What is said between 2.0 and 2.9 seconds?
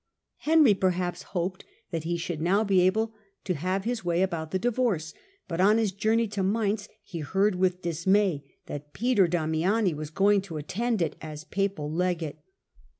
he should now be